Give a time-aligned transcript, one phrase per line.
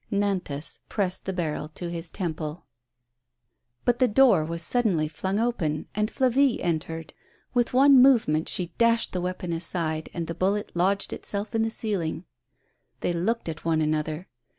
[0.11, 2.65] Nantas pressed the barrel to his temple.
[3.85, 7.13] But the door was suddenly flung open, and Flavie entered.
[7.53, 11.69] With one movement she dashed the weapon aside, and the bullet lodged itself in the
[11.69, 12.25] ceiling.
[13.01, 14.27] They looked at one another.